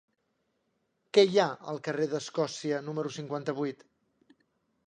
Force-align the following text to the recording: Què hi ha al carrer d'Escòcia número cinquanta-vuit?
Què 1.17 1.25
hi 1.33 1.37
ha 1.43 1.45
al 1.73 1.77
carrer 1.89 2.09
d'Escòcia 2.15 2.83
número 2.89 3.15
cinquanta-vuit? 3.19 3.89